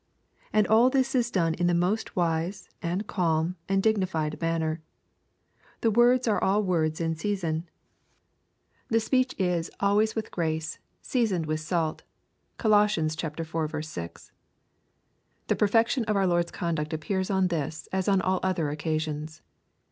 [0.51, 4.81] And all this is done in the most wise, and calm, and dignified manner.
[5.81, 7.69] The words are all words in reason.
[8.87, 12.01] The speech is ^' always with grace, seasoned with LUKE, CHAP.
[12.57, 12.69] XIV.
[13.13, 13.45] 147 Bait.
[13.45, 13.73] (CoCoss.
[13.77, 13.85] iv.
[13.85, 14.31] 6.)
[15.49, 19.43] The perfection of our Lord^s con duct appears on this, as on all other occasions.